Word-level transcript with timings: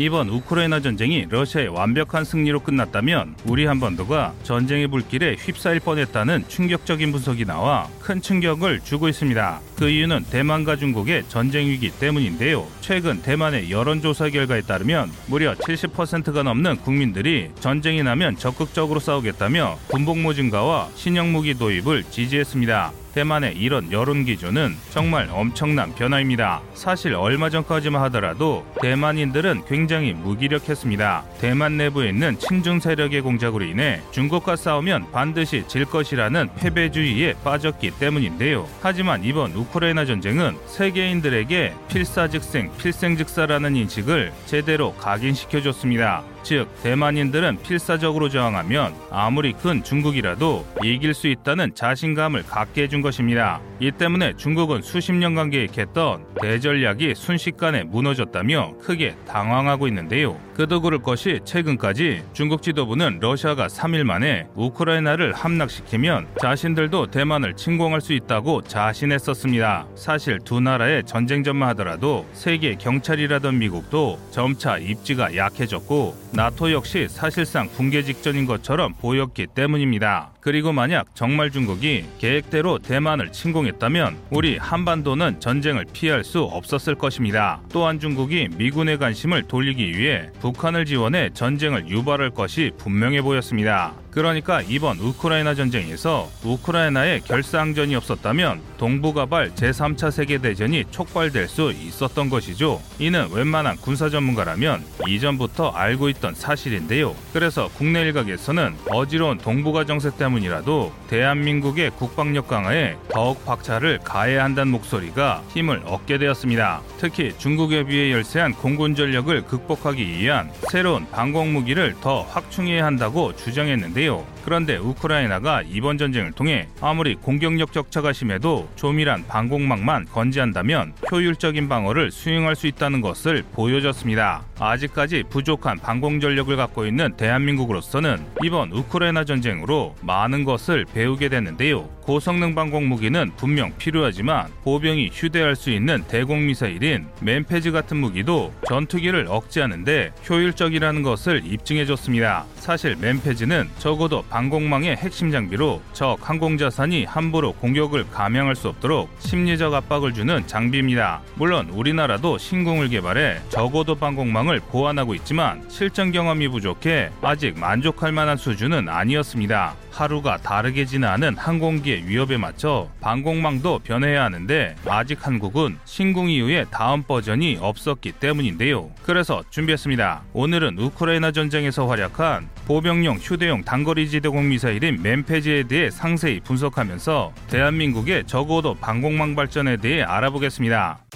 이번 0.00 0.28
우크라이나 0.28 0.78
전쟁이 0.78 1.26
러시아의 1.28 1.68
완벽한 1.68 2.22
승리로 2.22 2.60
끝났다면 2.60 3.34
우리 3.44 3.66
한반도가 3.66 4.32
전쟁의 4.44 4.86
불길에 4.86 5.34
휩싸일 5.34 5.80
뻔했다는 5.80 6.44
충격적인 6.46 7.10
분석이 7.10 7.44
나와 7.44 7.88
큰 8.00 8.22
충격을 8.22 8.80
주고 8.84 9.08
있습니다. 9.08 9.60
그 9.76 9.88
이유는 9.88 10.26
대만과 10.30 10.76
중국의 10.76 11.24
전쟁 11.28 11.66
위기 11.66 11.90
때문인데요. 11.90 12.64
최근 12.80 13.20
대만의 13.22 13.72
여론조사 13.72 14.30
결과에 14.30 14.60
따르면 14.60 15.10
무려 15.26 15.54
70%가 15.54 16.44
넘는 16.44 16.76
국민들이 16.76 17.50
전쟁이 17.58 18.04
나면 18.04 18.36
적극적으로 18.36 19.00
싸우겠다며 19.00 19.80
군복무 19.88 20.32
증가와 20.32 20.90
신형 20.94 21.32
무기 21.32 21.54
도입을 21.54 22.04
지지했습니다. 22.04 22.92
대만의 23.18 23.56
이런 23.56 23.90
여론 23.90 24.24
기조는 24.24 24.76
정말 24.90 25.28
엄청난 25.32 25.92
변화입니다. 25.92 26.60
사실 26.74 27.16
얼마 27.16 27.50
전까지만 27.50 28.00
하더라도 28.02 28.64
대만인들은 28.80 29.64
굉장히 29.66 30.12
무기력했습니다. 30.12 31.24
대만 31.40 31.76
내부에 31.76 32.10
있는 32.10 32.38
친중 32.38 32.78
세력의 32.78 33.22
공작으로 33.22 33.64
인해 33.64 34.00
중국과 34.12 34.54
싸우면 34.54 35.10
반드시 35.10 35.64
질 35.66 35.84
것이라는 35.84 36.48
패배주의에 36.60 37.34
빠졌기 37.42 37.90
때문인데요. 37.98 38.68
하지만 38.82 39.24
이번 39.24 39.50
우크라이나 39.50 40.04
전쟁은 40.04 40.56
세계인들에게 40.68 41.74
필사즉생, 41.88 42.70
필생즉사라는 42.78 43.74
인식을 43.74 44.32
제대로 44.46 44.94
각인시켜줬습니다. 44.94 46.22
즉 46.48 46.66
대만인들은 46.82 47.58
필사적으로 47.62 48.30
저항하면 48.30 48.94
아무리 49.10 49.52
큰 49.52 49.82
중국이라도 49.82 50.64
이길 50.82 51.12
수 51.12 51.28
있다는 51.28 51.74
자신감을 51.74 52.44
갖게 52.44 52.84
해준 52.84 53.02
것입니다. 53.02 53.60
이 53.80 53.90
때문에 53.90 54.32
중국은 54.34 54.80
수십 54.80 55.12
년간 55.12 55.50
계획했던 55.50 56.24
대전략이 56.40 57.14
순식간에 57.14 57.82
무너졌다며 57.82 58.76
크게 58.80 59.14
당황하고 59.28 59.88
있는데요. 59.88 60.40
그럴 60.54 60.98
것이 61.00 61.38
최근까지 61.44 62.22
중국 62.32 62.62
지도부는 62.62 63.18
러시아가 63.20 63.66
3일 63.66 64.02
만에 64.04 64.46
우크라이나를 64.56 65.34
함락시키면 65.34 66.26
자신들도 66.40 67.08
대만을 67.08 67.54
침공할 67.54 68.00
수 68.00 68.14
있다고 68.14 68.62
자신했었습니다. 68.62 69.86
사실 69.94 70.38
두 70.40 70.60
나라의 70.60 71.04
전쟁전만 71.04 71.68
하더라도 71.68 72.26
세계 72.32 72.74
경찰이라던 72.74 73.58
미국도 73.58 74.18
점차 74.30 74.78
입지가 74.78 75.36
약해졌고 75.36 76.16
나토 76.38 76.70
역시 76.70 77.08
사실상 77.08 77.68
붕괴 77.68 78.04
직전인 78.04 78.46
것처럼 78.46 78.94
보였기 78.94 79.48
때문입니다. 79.48 80.30
그리고 80.40 80.72
만약 80.72 81.14
정말 81.14 81.50
중국이 81.50 82.04
계획대로 82.18 82.78
대만을 82.78 83.32
침공했다면 83.32 84.16
우리 84.30 84.56
한반도는 84.56 85.40
전쟁을 85.40 85.86
피할 85.92 86.24
수 86.24 86.42
없었을 86.42 86.94
것입니다. 86.94 87.60
또한 87.70 87.98
중국이 87.98 88.48
미군의 88.56 88.98
관심을 88.98 89.42
돌리기 89.44 89.98
위해 89.98 90.30
북한을 90.40 90.84
지원해 90.84 91.30
전쟁을 91.34 91.88
유발할 91.88 92.30
것이 92.30 92.70
분명해 92.78 93.22
보였습니다. 93.22 93.94
그러니까 94.10 94.62
이번 94.62 94.98
우크라이나 94.98 95.54
전쟁에서 95.54 96.28
우크라이나의 96.42 97.20
결사항전이 97.20 97.94
없었다면 97.94 98.60
동북아발 98.78 99.50
제3차 99.50 100.10
세계대전이 100.10 100.86
촉발될 100.90 101.46
수 101.46 101.72
있었던 101.72 102.30
것이죠. 102.30 102.80
이는 102.98 103.28
웬만한 103.32 103.76
군사 103.76 104.08
전문가라면 104.08 104.82
이전부터 105.06 105.70
알고 105.70 106.08
있던 106.08 106.34
사실인데요. 106.34 107.14
그래서 107.32 107.68
국내 107.76 108.00
일각에서는 108.02 108.74
어지러운 108.90 109.38
동북아 109.38 109.84
정세 109.84 110.10
때문 110.16 110.27
이라도 110.36 110.92
대한민국의 111.08 111.90
국방력 111.92 112.48
강화에 112.48 112.96
더욱 113.10 113.44
박차를 113.46 114.00
가해야 114.04 114.44
한다는 114.44 114.70
목소리가 114.72 115.42
힘을 115.48 115.80
얻게 115.86 116.18
되었습니다. 116.18 116.82
특히 116.98 117.32
중국에 117.38 117.84
비해 117.84 118.12
열세한 118.12 118.52
공군 118.52 118.94
전력을 118.94 119.42
극복하기 119.46 120.06
위한 120.06 120.50
새로운 120.70 121.08
방공 121.10 121.54
무기를 121.54 121.94
더 122.02 122.22
확충해야 122.22 122.84
한다고 122.84 123.34
주장했는데요. 123.34 124.26
그런데 124.44 124.76
우크라이나가 124.76 125.62
이번 125.62 125.98
전쟁을 125.98 126.32
통해 126.32 126.68
아무리 126.80 127.14
공격력 127.14 127.72
격차가 127.72 128.12
심해도 128.12 128.68
조밀한 128.76 129.26
방공망만 129.26 130.06
건지한다면 130.06 130.94
효율적인 131.10 131.68
방어를 131.68 132.10
수행할 132.10 132.56
수 132.56 132.66
있다는 132.66 133.00
것을 133.00 133.44
보여줬습니다. 133.52 134.42
아직까지 134.58 135.24
부족한 135.28 135.78
방공 135.78 136.20
전력을 136.20 136.56
갖고 136.56 136.86
있는 136.86 137.14
대한민국으로서는 137.16 138.24
이번 138.42 138.72
우크라이나 138.72 139.24
전쟁으로 139.24 139.94
많은 140.18 140.42
것을 140.42 140.84
배우게 140.84 141.28
됐는데요. 141.28 141.88
고성능 142.02 142.54
방공 142.54 142.88
무기는 142.88 143.30
분명 143.36 143.72
필요하지만 143.76 144.48
보병이 144.64 145.10
휴대할 145.12 145.54
수 145.54 145.70
있는 145.70 146.02
대공 146.08 146.46
미사일인 146.46 147.06
맨페즈 147.20 147.70
같은 147.70 147.98
무기도 147.98 148.52
전투기를 148.66 149.26
억제하는데 149.28 150.12
효율적이라는 150.28 151.02
것을 151.02 151.42
입증해 151.44 151.84
줬습니다. 151.84 152.46
사실 152.56 152.96
맨페즈는 152.96 153.68
적어도 153.78 154.22
방공망의 154.22 154.96
핵심 154.96 155.30
장비로 155.30 155.82
적 155.92 156.16
항공 156.28 156.58
자산이 156.58 157.04
함부로 157.04 157.52
공격을 157.52 158.10
감행할 158.10 158.56
수 158.56 158.68
없도록 158.68 159.10
심리적 159.20 159.72
압박을 159.72 160.14
주는 160.14 160.44
장비입니다. 160.46 161.20
물론 161.34 161.68
우리나라도 161.68 162.38
신공을 162.38 162.88
개발해 162.88 163.38
적어도 163.50 163.94
방공망을 163.94 164.60
보완하고 164.60 165.14
있지만 165.14 165.62
실전 165.68 166.10
경험이 166.10 166.48
부족해 166.48 167.10
아직 167.20 167.58
만족할 167.58 168.12
만한 168.12 168.36
수준은 168.36 168.88
아니었습니다. 168.88 169.76
하루 169.90 170.07
가 170.08 170.38
다르게 170.38 170.86
지나는 170.86 171.36
항공기의 171.36 172.08
위협에 172.08 172.38
맞춰 172.38 172.88
방공망도 173.02 173.80
변해야 173.80 174.24
하는데 174.24 174.74
아직 174.86 175.24
한국은 175.24 175.78
신공 175.84 176.30
이후에 176.30 176.64
다음 176.70 177.02
버전이 177.02 177.58
없었기 177.60 178.12
때문인데요. 178.12 178.90
그래서 179.02 179.44
준비했습니다. 179.50 180.22
오늘은 180.32 180.78
우크라이나 180.78 181.30
전쟁에서 181.30 181.86
활약한 181.86 182.48
보병용 182.66 183.18
휴대용 183.18 183.62
단거리 183.62 184.08
지대공 184.08 184.48
미사일인 184.48 185.02
맨페지에 185.02 185.64
대해 185.64 185.90
상세히 185.90 186.40
분석하면서 186.40 187.34
대한민국의 187.48 188.24
적어도 188.26 188.74
방공망 188.74 189.36
발전에 189.36 189.76
대해 189.76 190.02
알아보겠습니다. 190.02 191.07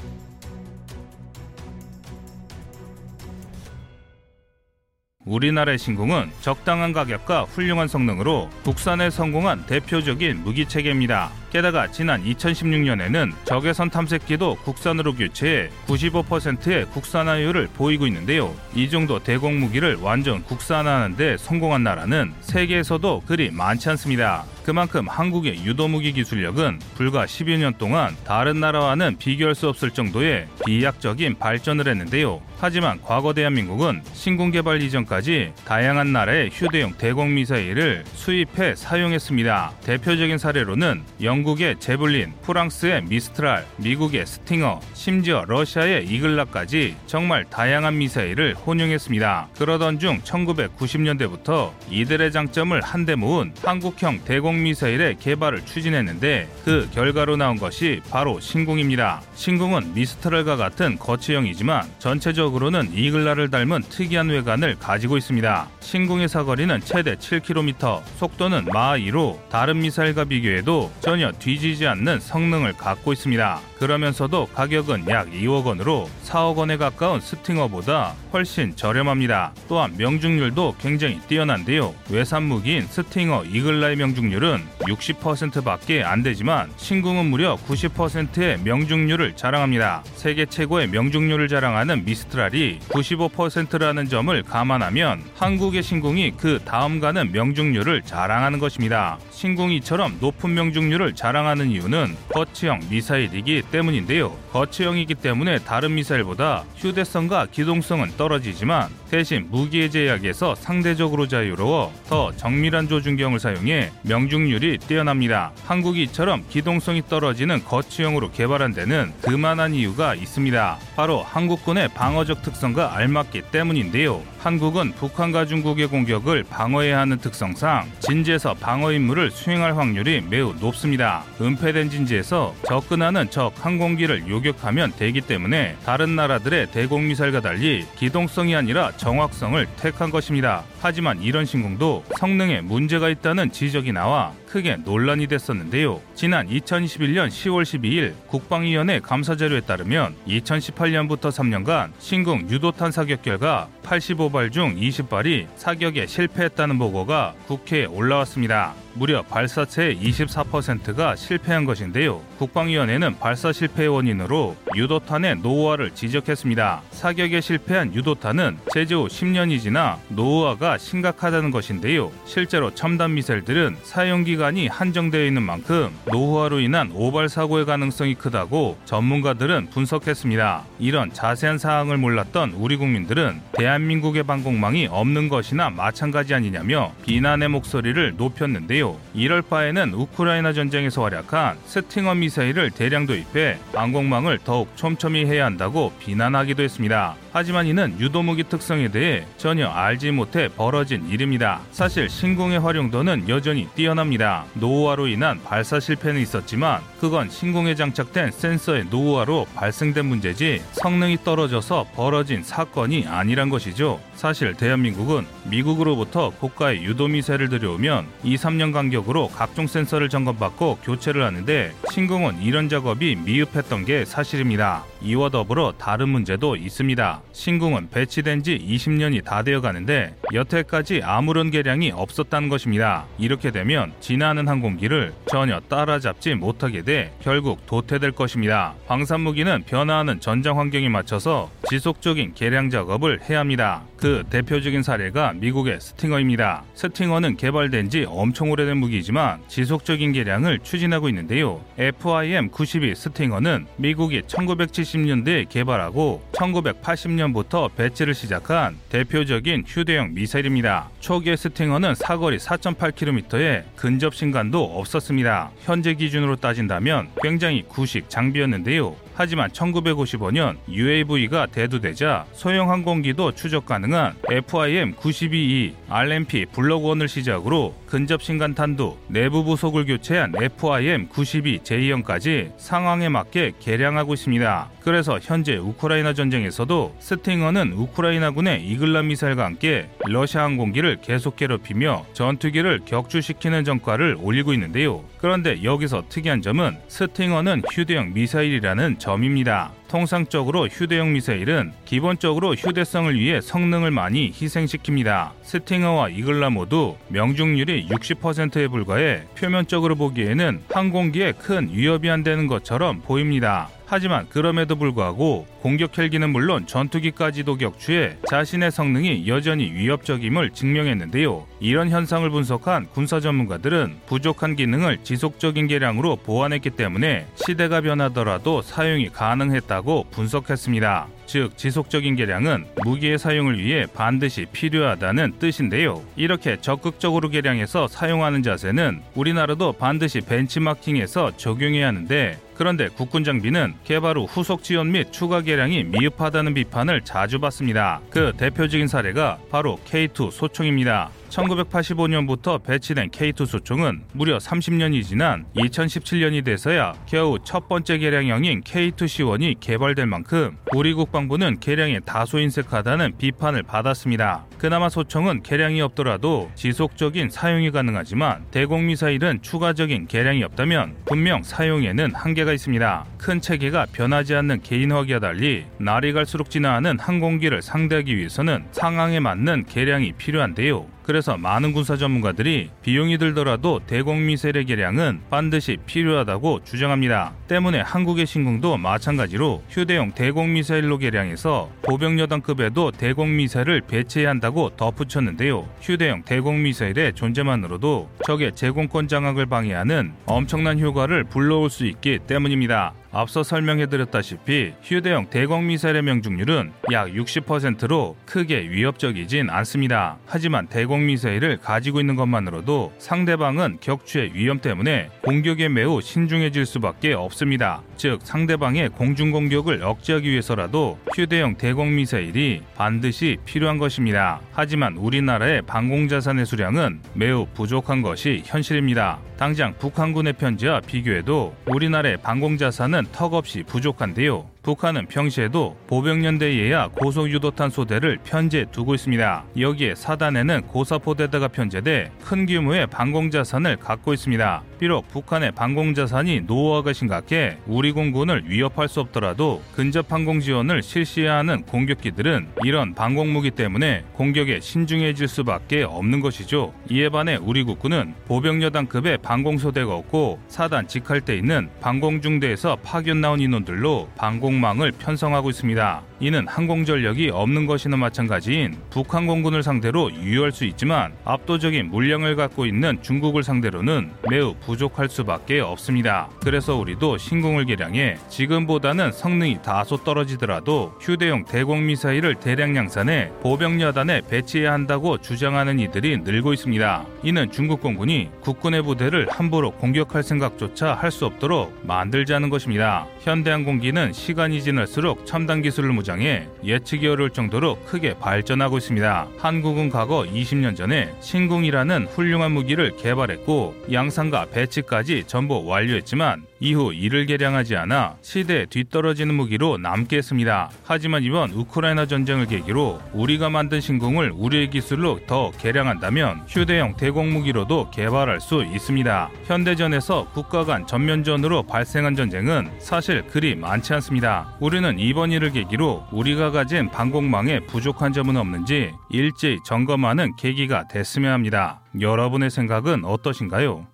우리나라의 5.24 5.78
신공은 5.78 6.30
적당한 6.40 6.92
가격과 6.92 7.42
훌륭한 7.44 7.88
성능으로 7.88 8.50
국산에 8.64 9.10
성공한 9.10 9.64
대표적인 9.66 10.42
무기 10.42 10.66
체계입니다. 10.66 11.41
게다가 11.52 11.90
지난 11.90 12.24
2016년에는 12.24 13.30
적외선 13.44 13.90
탐색기도 13.90 14.54
국산으로 14.64 15.14
교체해 15.14 15.68
95%의 15.86 16.86
국산화율을 16.86 17.68
보이고 17.74 18.06
있는데요. 18.06 18.54
이 18.74 18.88
정도 18.88 19.18
대공 19.18 19.60
무기를 19.60 19.96
완전 19.96 20.42
국산화하는데 20.44 21.36
성공한 21.36 21.82
나라는 21.82 22.32
세계에서도 22.40 23.24
그리 23.26 23.50
많지 23.50 23.90
않습니다. 23.90 24.44
그만큼 24.64 25.08
한국의 25.08 25.64
유도무기 25.64 26.12
기술력은 26.12 26.78
불과 26.94 27.26
10여 27.26 27.58
년 27.58 27.74
동안 27.76 28.16
다른 28.24 28.60
나라와는 28.60 29.18
비교할 29.18 29.54
수 29.54 29.68
없을 29.68 29.90
정도의 29.90 30.46
비약적인 30.64 31.38
발전을 31.38 31.86
했는데요. 31.88 32.40
하지만 32.58 33.02
과거 33.02 33.34
대한민국은 33.34 34.02
신공 34.14 34.52
개발 34.52 34.80
이전까지 34.80 35.52
다양한 35.64 36.12
나라의 36.12 36.50
휴대용 36.52 36.92
대공 36.96 37.34
미사일을 37.34 38.04
수입해 38.14 38.76
사용했습니다. 38.76 39.72
대표적인 39.84 40.38
사례로는 40.38 41.02
영국 41.22 41.41
의 41.60 41.78
제블린, 41.80 42.32
프랑스의 42.42 43.02
미스트랄, 43.04 43.66
미국의 43.78 44.26
스팅어, 44.26 44.80
심지어 44.94 45.44
러시아의 45.46 46.06
이글라까지 46.06 46.94
정말 47.06 47.44
다양한 47.44 47.98
미사일을 47.98 48.54
혼용했습니다. 48.54 49.48
그러던 49.58 49.98
중 49.98 50.20
1990년대부터 50.20 51.72
이들의 51.90 52.30
장점을 52.30 52.80
한데 52.80 53.16
모은 53.16 53.52
한국형 53.62 54.20
대공 54.24 54.62
미사일의 54.62 55.16
개발을 55.18 55.66
추진했는데 55.66 56.48
그 56.64 56.88
결과로 56.94 57.36
나온 57.36 57.56
것이 57.56 58.00
바로 58.08 58.38
신공입니다. 58.38 59.22
신공은 59.34 59.94
미스트랄과 59.94 60.56
같은 60.56 60.96
거치형이지만 60.98 61.88
전체적으로는 61.98 62.92
이글라를 62.94 63.50
닮은 63.50 63.82
특이한 63.82 64.28
외관을 64.28 64.76
가지고 64.78 65.16
있습니다. 65.16 65.68
신공의 65.80 66.28
사거리는 66.28 66.80
최대 66.84 67.16
7km, 67.16 68.02
속도는 68.16 68.66
마하 68.72 68.96
2로 68.98 69.38
다른 69.50 69.80
미사일과 69.80 70.24
비교해도 70.24 70.92
전혀 71.00 71.31
뒤지지 71.38 71.86
않는 71.86 72.20
성능을 72.20 72.74
갖고 72.74 73.12
있습니다. 73.12 73.60
그러면서도 73.78 74.46
가격은 74.54 75.08
약 75.08 75.28
2억 75.32 75.64
원으로 75.64 76.08
4억 76.24 76.56
원에 76.56 76.76
가까운 76.76 77.20
스팅어보다 77.20 78.14
훨씬 78.32 78.76
저렴합니다. 78.76 79.52
또한 79.68 79.92
명중률도 79.96 80.76
굉장히 80.80 81.20
뛰어난데요. 81.26 81.92
외산 82.10 82.44
무기인 82.44 82.86
스팅어 82.86 83.44
이글라의 83.44 83.96
명중률은 83.96 84.62
60%밖에 84.82 86.04
안 86.04 86.22
되지만 86.22 86.70
신궁은 86.76 87.26
무려 87.26 87.56
90%의 87.56 88.60
명중률을 88.62 89.34
자랑합니다. 89.34 90.04
세계 90.14 90.46
최고의 90.46 90.86
명중률을 90.88 91.48
자랑하는 91.48 92.04
미스트랄이 92.04 92.78
95%라는 92.88 94.08
점을 94.08 94.42
감안하면 94.44 95.24
한국의 95.36 95.82
신궁이 95.82 96.34
그 96.36 96.60
다음 96.64 97.00
가는 97.00 97.32
명중률을 97.32 98.02
자랑하는 98.02 98.60
것입니다. 98.60 99.18
신궁이처럼 99.30 100.18
높은 100.20 100.54
명중률을 100.54 101.14
자랑하는 101.22 101.70
이유는 101.70 102.16
거치형 102.34 102.80
미사일이기 102.90 103.62
때문인데요. 103.70 104.36
거치형이기 104.52 105.14
때문에 105.14 105.58
다른 105.60 105.94
미사일보다 105.94 106.64
휴대성과 106.76 107.46
기동성은 107.50 108.16
떨어지지만 108.18 108.90
대신 109.10 109.48
무기의 109.50 109.90
제약에서 109.90 110.54
상대적으로 110.54 111.26
자유로워 111.26 111.92
더 112.08 112.32
정밀한 112.36 112.86
조준경을 112.86 113.40
사용해 113.40 113.90
명중률이 114.02 114.78
뛰어납니다. 114.78 115.52
한국이 115.64 116.02
이처럼 116.04 116.44
기동성이 116.50 117.02
떨어지는 117.08 117.64
거치형으로 117.64 118.30
개발한 118.30 118.74
데는 118.74 119.12
그만한 119.22 119.74
이유가 119.74 120.14
있습니다. 120.14 120.78
바로 120.96 121.22
한국군의 121.22 121.88
방어적 121.88 122.42
특성과 122.42 122.94
알맞기 122.94 123.42
때문인데요. 123.52 124.22
한국은 124.38 124.92
북한과 124.92 125.46
중국의 125.46 125.86
공격을 125.86 126.44
방어해야 126.44 126.98
하는 126.98 127.18
특성상 127.18 127.90
진지에서 128.00 128.54
방어 128.54 128.92
임무를 128.92 129.30
수행할 129.30 129.76
확률이 129.76 130.20
매우 130.20 130.52
높습니다. 130.60 131.22
은폐된 131.40 131.88
진지에서 131.90 132.54
접근하는 132.66 133.30
적 133.30 133.52
항공기를 133.64 134.28
요격 134.28 134.41
하면 134.50 134.92
되기 134.98 135.20
때문에 135.20 135.76
다른 135.84 136.16
나라들의 136.16 136.72
대공미사일과 136.72 137.40
달리 137.40 137.86
기동성이 137.96 138.56
아니라 138.56 138.92
정확성을 138.96 139.66
택한 139.76 140.10
것입니다. 140.10 140.64
하지만 140.80 141.22
이런 141.22 141.44
신공도 141.44 142.04
성능에 142.18 142.60
문제가 142.60 143.08
있다는 143.08 143.52
지적이 143.52 143.92
나와 143.92 144.32
크게 144.48 144.76
논란이 144.84 145.28
됐었는데요. 145.28 146.00
지난 146.14 146.48
2021년 146.48 147.28
10월 147.28 147.62
12일 147.62 148.14
국방위원회 148.26 149.00
감사 149.00 149.36
자료에 149.36 149.60
따르면 149.60 150.14
2018년부터 150.26 151.30
3년간 151.30 151.92
신궁 151.98 152.50
유도탄 152.50 152.92
사격 152.92 153.22
결과 153.22 153.68
85발 153.82 154.52
중 154.52 154.76
20발이 154.76 155.46
사격에 155.56 156.06
실패했다는 156.06 156.78
보고가 156.78 157.34
국회에 157.46 157.86
올라왔습니다. 157.86 158.74
무려 158.94 159.22
발사체의 159.22 159.96
24%가 159.98 161.16
실패한 161.16 161.64
것인데요. 161.64 162.20
국방위원회는 162.38 163.18
발사 163.18 163.52
실패 163.52 163.86
원인으로 163.86 164.56
유도탄의 164.74 165.36
노후화를 165.36 165.92
지적했습니다. 165.94 166.82
사격에 166.90 167.40
실패한 167.40 167.94
유도탄은 167.94 168.58
제조 168.72 169.04
후 169.04 169.06
10년이 169.08 169.60
지나 169.60 169.98
노후화가 170.08 170.78
심각하다는 170.78 171.50
것인데요. 171.50 172.10
실제로 172.24 172.74
첨단 172.74 173.14
미사일들은 173.14 173.76
사용 173.82 174.24
기간이 174.24 174.66
한정되어 174.68 175.24
있는 175.24 175.42
만큼 175.42 175.90
노후화로 176.10 176.60
인한 176.60 176.90
오발 176.94 177.28
사고의 177.28 177.64
가능성이 177.64 178.14
크다고 178.14 178.76
전문가들은 178.84 179.70
분석했습니다. 179.70 180.64
이런 180.78 181.12
자세한 181.12 181.58
사항을 181.58 181.96
몰랐던 181.96 182.54
우리 182.58 182.76
국민들은 182.76 183.40
대한민국의 183.52 184.24
방공망이 184.24 184.88
없는 184.90 185.28
것이나 185.28 185.70
마찬가지 185.70 186.34
아니냐며 186.34 186.92
비난의 187.04 187.48
목소리를 187.48 188.14
높였는데요. 188.16 188.81
이럴 189.14 189.42
바에는 189.42 189.94
우크라이나 189.94 190.52
전쟁에서 190.52 191.02
활약한 191.02 191.56
스팅어 191.64 192.14
미사일을 192.14 192.70
대량 192.70 193.06
도입해 193.06 193.58
방공망을 193.72 194.38
더욱 194.44 194.76
촘촘히 194.76 195.24
해야 195.24 195.44
한다고 195.46 195.92
비난하기도 196.00 196.62
했습니다. 196.62 197.16
하지만 197.32 197.66
이는 197.66 197.98
유도무기 197.98 198.44
특성에 198.44 198.88
대해 198.88 199.24
전혀 199.38 199.68
알지 199.68 200.10
못해 200.10 200.48
벌어진 200.48 201.08
일입니다. 201.08 201.60
사실 201.70 202.10
신공의 202.10 202.60
활용도는 202.60 203.28
여전히 203.28 203.66
뛰어납니다. 203.74 204.44
노후화로 204.54 205.08
인한 205.08 205.42
발사 205.42 205.80
실패는 205.80 206.20
있었지만 206.20 206.82
그건 207.00 207.30
신공에 207.30 207.74
장착된 207.74 208.32
센서의 208.32 208.86
노후화로 208.90 209.46
발생된 209.54 210.04
문제지 210.04 210.62
성능이 210.72 211.24
떨어져서 211.24 211.86
벌어진 211.94 212.42
사건이 212.42 213.06
아니란 213.08 213.48
것이죠. 213.48 213.98
사실 214.14 214.54
대한민국은 214.54 215.26
미국으로부터 215.44 216.30
고가의 216.30 216.84
유도미사일을 216.84 217.48
들여오면 217.48 218.06
2, 218.24 218.36
3년 218.36 218.72
간격으로 218.72 219.28
각종 219.28 219.66
센서를 219.66 220.10
점검받고 220.10 220.78
교체를 220.84 221.24
하는데 221.24 221.72
신공은 221.90 222.42
이런 222.42 222.68
작업이 222.68 223.16
미흡했던 223.16 223.86
게 223.86 224.04
사실입니다. 224.04 224.84
이와 225.04 225.28
더불어 225.30 225.72
다른 225.78 226.08
문제도 226.08 226.56
있습니다. 226.56 227.22
신궁은 227.32 227.90
배치된 227.90 228.42
지 228.42 228.58
20년이 228.58 229.24
다 229.24 229.42
되어 229.42 229.60
가는데 229.60 230.14
여태까지 230.32 231.02
아무런 231.04 231.50
개량이 231.50 231.90
없었다는 231.92 232.48
것입니다. 232.48 233.06
이렇게 233.18 233.50
되면 233.50 233.92
지나는 234.00 234.48
항공기를 234.48 235.12
전혀 235.26 235.60
따라잡지 235.60 236.34
못하게 236.34 236.82
돼 236.82 237.12
결국 237.20 237.64
도태될 237.66 238.12
것입니다. 238.12 238.74
방산무기는 238.86 239.64
변화하는 239.66 240.20
전장 240.20 240.58
환경에 240.58 240.88
맞춰서 240.88 241.50
지속적인 241.68 242.34
개량 242.34 242.70
작업을 242.70 243.20
해야 243.28 243.40
합니다. 243.40 243.82
그 244.02 244.24
대표적인 244.30 244.82
사례가 244.82 245.32
미국의 245.34 245.80
스팅어입니다. 245.80 246.64
스팅어는 246.74 247.36
개발된 247.36 247.88
지 247.88 248.04
엄청 248.08 248.50
오래된 248.50 248.76
무기지만 248.78 249.40
지속적인 249.46 250.10
개량을 250.10 250.58
추진하고 250.64 251.08
있는데요. 251.08 251.64
FIM-92 251.78 252.96
스팅어는 252.96 253.66
미국이 253.76 254.22
1970년대에 254.22 255.48
개발하고 255.48 256.20
1980년부터 256.32 257.72
배치를 257.76 258.14
시작한 258.14 258.76
대표적인 258.88 259.62
휴대용 259.68 260.14
미사일입니다. 260.14 260.90
초기의 260.98 261.36
스팅어는 261.36 261.94
사거리 261.94 262.38
4.8km에 262.38 263.62
근접 263.76 264.16
신관도 264.16 264.80
없었습니다. 264.80 265.52
현재 265.60 265.94
기준으로 265.94 266.34
따진다면 266.34 267.08
굉장히 267.22 267.62
구식 267.68 268.10
장비였는데요. 268.10 268.96
하지만 269.14 269.50
1955년 269.50 270.56
UAV가 270.68 271.46
대두되자 271.46 272.26
소형 272.32 272.70
항공기도 272.70 273.32
추적 273.32 273.66
가능한 273.66 274.14
FIM-92E 274.24 275.74
RMP 275.88 276.46
블록1을 276.46 277.08
시작으로 277.08 277.74
근접 277.92 278.22
신관 278.22 278.54
탄두, 278.54 278.96
내부 279.08 279.44
부속을 279.44 279.84
교체한 279.84 280.32
FIM-92J형까지 280.32 282.52
상황에 282.56 283.10
맞게 283.10 283.52
개량하고 283.60 284.14
있습니다. 284.14 284.70
그래서 284.80 285.18
현재 285.20 285.56
우크라이나 285.56 286.14
전쟁에서도 286.14 286.96
스팅어는 286.98 287.74
우크라이나군의 287.74 288.66
이글라 288.66 289.02
미사일과 289.02 289.44
함께 289.44 289.90
러시아 290.06 290.44
항공기를 290.44 291.00
계속 291.02 291.36
괴롭히며 291.36 292.06
전투기를 292.14 292.80
격추시키는 292.86 293.64
전과를 293.64 294.16
올리고 294.18 294.54
있는데요. 294.54 295.04
그런데 295.18 295.62
여기서 295.62 296.04
특이한 296.08 296.40
점은 296.40 296.78
스팅어는 296.88 297.60
휴대용 297.74 298.14
미사일이라는 298.14 299.00
점입니다. 299.00 299.70
통상적으로 299.92 300.68
휴대용 300.68 301.12
미사일은 301.12 301.70
기본적으로 301.84 302.54
휴대성을 302.54 303.14
위해 303.14 303.42
성능을 303.42 303.90
많이 303.90 304.32
희생시킵니다. 304.32 305.32
스팅어와 305.42 306.08
이글라 306.08 306.48
모두 306.48 306.96
명중률이 307.08 307.88
60%에 307.88 308.68
불과해 308.68 309.24
표면적으로 309.36 309.94
보기에는 309.96 310.62
항공기에 310.70 311.32
큰 311.32 311.68
위협이 311.70 312.08
안 312.08 312.22
되는 312.22 312.46
것처럼 312.46 313.02
보입니다. 313.02 313.68
하지만 313.94 314.26
그럼에도 314.30 314.76
불구하고 314.76 315.46
공격 315.60 315.98
헬기는 315.98 316.30
물론 316.30 316.66
전투기까지도 316.66 317.58
격추해 317.58 318.16
자신의 318.26 318.70
성능이 318.70 319.28
여전히 319.28 319.70
위협적임을 319.70 320.52
증명했는데요. 320.52 321.46
이런 321.60 321.90
현상을 321.90 322.28
분석한 322.30 322.86
군사 322.94 323.20
전문가들은 323.20 323.96
부족한 324.06 324.56
기능을 324.56 325.00
지속적인 325.02 325.66
개량으로 325.66 326.16
보완했기 326.16 326.70
때문에 326.70 327.26
시대가 327.34 327.82
변하더라도 327.82 328.62
사용이 328.62 329.10
가능했다고 329.10 330.06
분석했습니다. 330.10 331.08
즉 331.26 331.56
지속적인 331.58 332.16
개량은 332.16 332.64
무기의 332.84 333.18
사용을 333.18 333.58
위해 333.58 333.86
반드시 333.94 334.46
필요하다는 334.52 335.34
뜻인데요. 335.38 336.02
이렇게 336.16 336.58
적극적으로 336.60 337.28
개량해서 337.28 337.88
사용하는 337.88 338.42
자세는 338.42 339.02
우리나라도 339.14 339.72
반드시 339.72 340.22
벤치마킹에서 340.22 341.36
적용해야 341.36 341.88
하는데 341.88 342.38
그런데 342.62 342.86
국군 342.86 343.24
장비는 343.24 343.74
개발 343.82 344.16
후 344.16 344.22
후속 344.22 344.62
지원 344.62 344.92
및 344.92 345.12
추가 345.12 345.40
개량이 345.40 345.82
미흡하다는 345.82 346.54
비판을 346.54 347.00
자주 347.02 347.40
받습니다. 347.40 348.00
그 348.08 348.32
대표적인 348.36 348.86
사례가 348.86 349.38
바로 349.50 349.80
K2 349.84 350.30
소총입니다. 350.30 351.10
1985년부터 351.32 352.62
배치된 352.62 353.10
K2 353.10 353.46
소총은 353.46 354.02
무려 354.12 354.38
30년이 354.38 355.02
지난 355.02 355.46
2017년이 355.56 356.44
돼서야 356.44 356.92
겨우 357.06 357.38
첫 357.42 357.68
번째 357.68 357.98
개량형인 357.98 358.62
K2C1이 358.62 359.56
개발될 359.60 360.06
만큼 360.06 360.56
우리 360.74 360.92
국방부는 360.92 361.60
개량에 361.60 362.00
다소 362.00 362.38
인색하다는 362.38 363.16
비판을 363.18 363.62
받았습니다. 363.62 364.44
그나마 364.58 364.88
소총은 364.88 365.42
개량이 365.42 365.80
없더라도 365.80 366.50
지속적인 366.54 367.30
사용이 367.30 367.70
가능하지만 367.70 368.44
대공미사일은 368.50 369.42
추가적인 369.42 370.06
개량이 370.06 370.44
없다면 370.44 370.96
분명 371.06 371.42
사용에는 371.42 372.14
한계가 372.14 372.52
있습니다. 372.52 373.06
큰 373.18 373.40
체계가 373.40 373.86
변하지 373.92 374.34
않는 374.34 374.60
개인화기와 374.62 375.18
달리 375.20 375.64
날이 375.78 376.12
갈수록 376.12 376.50
진화하는 376.50 376.98
항공기를 376.98 377.62
상대하기 377.62 378.16
위해서는 378.16 378.64
상황에 378.72 379.20
맞는 379.20 379.64
개량이 379.66 380.12
필요한데요. 380.12 380.86
그래서 381.04 381.36
많은 381.36 381.72
군사 381.72 381.96
전문가들이 381.96 382.70
비용이 382.82 383.18
들더라도 383.18 383.80
대공미사일의 383.86 384.66
개량은 384.66 385.20
반드시 385.30 385.76
필요하다고 385.86 386.64
주장합니다. 386.64 387.32
때문에 387.48 387.80
한국의 387.80 388.26
신궁도 388.26 388.76
마찬가지로 388.76 389.62
휴대용 389.68 390.12
대공미사일로 390.12 390.98
개량해서 390.98 391.70
보병여단급에도 391.82 392.92
대공미사일을 392.92 393.82
배치해야 393.82 394.30
한다고 394.30 394.70
덧붙였는데요. 394.76 395.68
휴대용 395.80 396.22
대공미사일의 396.22 397.14
존재만으로도 397.14 398.08
적의 398.24 398.52
제공권 398.54 399.08
장악을 399.08 399.46
방해하는 399.46 400.12
엄청난 400.26 400.78
효과를 400.78 401.24
불러올 401.24 401.70
수 401.70 401.86
있기 401.86 402.20
때문입니다. 402.26 402.94
앞서 403.12 403.42
설명해드렸다시피 403.42 404.72
휴대용 404.82 405.26
대공 405.28 405.66
미사일의 405.66 406.02
명중률은 406.02 406.72
약 406.92 407.08
60%로 407.08 408.16
크게 408.24 408.70
위협적이진 408.70 409.50
않습니다. 409.50 410.16
하지만 410.26 410.66
대공 410.66 411.04
미사일을 411.04 411.58
가지고 411.58 412.00
있는 412.00 412.16
것만으로도 412.16 412.94
상대방은 412.98 413.78
격추의 413.80 414.32
위험 414.34 414.60
때문에 414.60 415.10
공격에 415.22 415.68
매우 415.68 416.00
신중해질 416.00 416.64
수밖에 416.64 417.12
없습니다. 417.12 417.82
즉 417.96 418.20
상대방의 418.22 418.88
공중 418.88 419.30
공격을 419.30 419.82
억제하기 419.82 420.30
위해서라도 420.30 420.98
휴대용 421.14 421.56
대공 421.56 421.94
미사일이 421.94 422.62
반드시 422.76 423.36
필요한 423.44 423.76
것입니다. 423.76 424.40
하지만 424.52 424.96
우리나라의 424.96 425.62
방공 425.62 426.08
자산의 426.08 426.46
수량은 426.46 427.00
매우 427.12 427.46
부족한 427.54 428.00
것이 428.00 428.42
현실입니다. 428.46 429.18
당장 429.42 429.74
북한군의 429.78 430.34
편지와 430.34 430.80
비교해도 430.80 431.54
우리나라의 431.66 432.16
방공 432.18 432.58
자산은 432.58 433.01
턱없이 433.10 433.62
부족한데요. 433.62 434.48
북한은 434.62 435.06
평시에도 435.06 435.76
보병연대에야 435.88 436.88
고속유도탄 436.94 437.70
소대를 437.70 438.18
편제해 438.22 438.64
두고 438.70 438.94
있습니다. 438.94 439.44
여기에 439.58 439.96
사단에는 439.96 440.68
고사포대대가 440.68 441.48
편제돼 441.48 442.12
큰 442.22 442.46
규모의 442.46 442.86
방공자산을 442.86 443.76
갖고 443.78 444.12
있습니다. 444.12 444.62
비록 444.78 445.08
북한의 445.08 445.52
방공자산이 445.52 446.42
노후화가 446.42 446.92
심각해 446.92 447.58
우리 447.66 447.90
공군을 447.90 448.44
위협할 448.46 448.88
수 448.88 449.00
없더라도 449.00 449.62
근접 449.74 450.12
항공 450.12 450.38
지원을 450.38 450.82
실시해야 450.82 451.38
하는 451.38 451.62
공격기들은 451.62 452.48
이런 452.64 452.94
방공무기 452.94 453.50
때문에 453.52 454.04
공격에 454.12 454.60
신중해질 454.60 455.26
수밖에 455.26 455.82
없는 455.82 456.20
것이죠. 456.20 456.72
이에 456.88 457.08
반해 457.08 457.36
우리 457.36 457.64
국군은 457.64 458.14
보병여단급의 458.26 459.18
방공소대가 459.18 459.92
없고 459.94 460.40
사단 460.46 460.86
직할때 460.86 461.36
있는 461.36 461.68
방공중대에서 461.80 462.76
파견 462.76 463.20
나온 463.20 463.40
인원들로 463.40 464.08
방공 464.16 464.51
항 464.51 464.51
공망을 464.52 464.92
편성하고 464.92 465.48
있습니다. 465.48 466.02
이는 466.22 466.46
항공전력이 466.46 467.30
없는 467.30 467.66
것이나 467.66 467.96
마찬가지인 467.96 468.76
북항공군을 468.90 469.64
상대로 469.64 470.08
유효할 470.12 470.52
수 470.52 470.64
있지만 470.64 471.12
압도적인 471.24 471.90
물량을 471.90 472.36
갖고 472.36 472.64
있는 472.64 473.02
중국을 473.02 473.42
상대로는 473.42 474.12
매우 474.30 474.54
부족할 474.64 475.08
수밖에 475.08 475.58
없습니다. 475.58 476.28
그래서 476.40 476.76
우리도 476.76 477.18
신공을 477.18 477.64
개량해 477.64 478.18
지금보다는 478.28 479.10
성능이 479.10 479.62
다소 479.64 479.96
떨어지더라도 480.04 480.94
휴대용 481.00 481.44
대공 481.44 481.86
미사일을 481.86 482.36
대량 482.36 482.76
양산해 482.76 483.32
보병 483.42 483.80
여단에 483.80 484.20
배치해야 484.30 484.72
한다고 484.72 485.18
주장하는 485.18 485.80
이들이 485.80 486.18
늘고 486.18 486.52
있습니다. 486.52 487.04
이는 487.24 487.50
중국 487.50 487.80
공군이 487.80 488.30
국군의 488.42 488.82
부대를 488.82 489.26
함부로 489.28 489.72
공격할 489.72 490.22
생각조차 490.22 490.94
할 490.94 491.12
수 491.12 491.26
없도록 491.26 491.78
만들자는 491.82 492.48
것입니다. 492.48 493.06
현대항공기는 493.20 494.14
시간이 494.14 494.62
지날수록 494.62 495.26
첨단 495.26 495.60
기술을 495.60 495.92
무장 495.92 496.11
해 496.20 496.46
예측이 496.64 497.06
어려울 497.08 497.30
정도로 497.30 497.78
크게 497.86 498.18
발전하고 498.18 498.78
있습니다. 498.78 499.28
한국은 499.38 499.90
과거 499.90 500.22
20년 500.22 500.76
전에 500.76 501.12
신궁이라는 501.20 502.06
훌륭한 502.06 502.52
무기를 502.52 502.96
개발했고 502.96 503.74
양산과 503.90 504.46
배치까지 504.52 505.24
전부 505.26 505.64
완료했지만 505.64 506.44
이후 506.60 506.94
이를 506.94 507.26
개량하지 507.26 507.74
않아 507.74 508.16
시대에 508.22 508.66
뒤떨어지는 508.66 509.34
무기로 509.34 509.78
남게 509.78 510.18
했습니다. 510.18 510.70
하지만 510.84 511.24
이번 511.24 511.50
우크라이나 511.50 512.06
전쟁을 512.06 512.46
계기로 512.46 513.00
우리가 513.12 513.50
만든 513.50 513.80
신궁을 513.80 514.32
우리의 514.36 514.70
기술로 514.70 515.18
더 515.26 515.50
개량한다면 515.58 516.44
휴대용 516.46 516.96
대공 516.96 517.32
무기로도 517.32 517.90
개발할 517.90 518.40
수 518.40 518.62
있습니다. 518.62 519.30
현대전에서 519.46 520.28
국가 520.32 520.64
간 520.64 520.86
전면전으로 520.86 521.64
발생한 521.64 522.14
전쟁은 522.14 522.70
사실 522.78 523.22
그리 523.26 523.56
많지 523.56 523.92
않습니다. 523.94 524.54
우리는 524.60 524.98
이번 525.00 525.32
일을 525.32 525.50
계기로 525.50 526.01
우리가 526.10 526.50
가진 526.50 526.90
방공망에 526.90 527.60
부족한 527.60 528.12
점은 528.12 528.36
없는지 528.36 528.92
일제히 529.10 529.58
점검하는 529.64 530.36
계기가 530.36 530.88
됐으면 530.88 531.32
합니다. 531.32 531.82
여러분의 532.00 532.50
생각은 532.50 533.04
어떠신가요? 533.04 533.86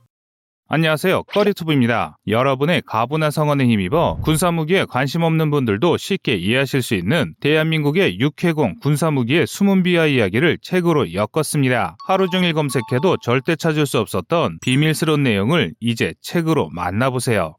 안녕하세요. 0.70 1.22
꺼리투브입니다. 1.22 2.18
여러분의 2.26 2.82
가부나 2.86 3.30
성원에 3.30 3.66
힘입어 3.66 4.18
군사무기에 4.22 4.84
관심 4.84 5.22
없는 5.22 5.50
분들도 5.50 5.96
쉽게 5.96 6.34
이해하실 6.34 6.82
수 6.82 6.94
있는 6.94 7.34
대한민국의 7.40 8.20
육해공 8.20 8.80
군사무기의 8.82 9.46
숨은 9.46 9.82
비하 9.82 10.04
이야기를 10.06 10.58
책으로 10.60 11.14
엮었습니다. 11.14 11.96
하루 12.06 12.28
종일 12.28 12.52
검색해도 12.52 13.16
절대 13.22 13.56
찾을 13.56 13.86
수 13.86 13.98
없었던 13.98 14.58
비밀스러운 14.60 15.22
내용을 15.22 15.72
이제 15.80 16.12
책으로 16.20 16.68
만나보세요. 16.70 17.57